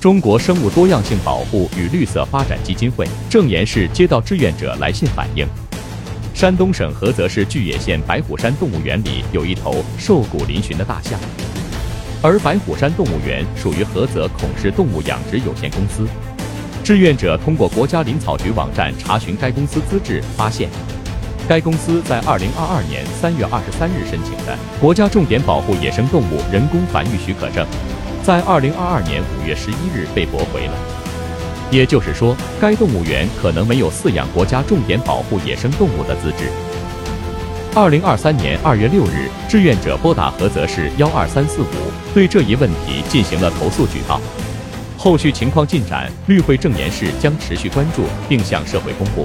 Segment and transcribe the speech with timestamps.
[0.00, 5.46] 中国生物多样性保护与绿色发展基金会正岩市接到志愿者来信反映，
[6.32, 11.20] 山东省菏泽市巨野县白虎山动物园里有一头瘦骨嶙峋的大象，
[12.22, 16.08] 而白虎山动物园属于菏泽孔氏动物养殖有限公司。
[16.82, 20.70] 志愿者通过国家林草局网站查询该公司资质，发现。
[21.46, 27.66] 该公司在二零二二年三月二十三日申请的国家重点保护野生动物人工繁育许可证，
[28.22, 30.74] 在二零二二年五月十一日被驳回了。
[31.70, 36.50] 也就是说，该动物园可能没有饲养国家重点保护野生动物的资质。
[37.74, 41.66] 二零二三年二月六日，志愿者拨打菏泽市幺二三四五，
[42.12, 44.20] 对这一问题进行了投诉举报。
[44.98, 49.24] 后续情况进展，绿会正言室将持续关注，并向社会公布。